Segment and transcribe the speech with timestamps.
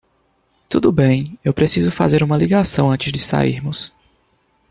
[0.67, 3.93] Tudo bem, eu preciso fazer uma ligação antes de sairmos.